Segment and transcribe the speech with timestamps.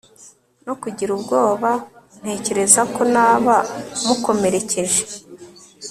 [0.65, 1.71] no kugira ubwoba
[2.21, 3.55] ntekerezako naba
[4.05, 5.01] mukomerekeje